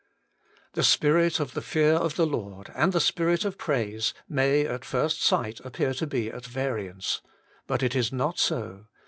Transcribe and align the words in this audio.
4. 0.73 0.81
The 0.81 0.83
spirit 0.83 1.39
of 1.39 1.53
the 1.53 1.61
fear 1.61 1.93
of 1.93 2.15
the 2.15 2.25
Lord 2.25 2.71
and 2.73 2.91
the 2.91 2.99
spirit 2.99 3.45
of 3.45 3.59
praise 3.59 4.15
may, 4.27 4.65
at 4.65 4.83
first 4.83 5.21
sight, 5.21 5.59
appear 5.59 5.93
to 5.93 6.07
be 6.07 6.31
at 6.31 6.43
variance. 6.47 7.21
But 7.67 7.83
it 7.83 7.93
Is 7.95 8.11
not 8.11 8.39
so. 8.39 8.87